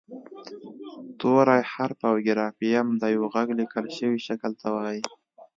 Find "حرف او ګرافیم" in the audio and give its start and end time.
1.73-2.87